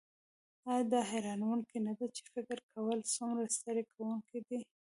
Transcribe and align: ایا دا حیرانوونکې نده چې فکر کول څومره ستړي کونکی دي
ایا 0.71 0.81
دا 0.91 0.99
حیرانوونکې 1.11 1.77
نده 1.85 2.07
چې 2.15 2.21
فکر 2.33 2.57
کول 2.73 2.99
څومره 3.13 3.43
ستړي 3.55 3.83
کونکی 3.93 4.39
دي 4.47 4.59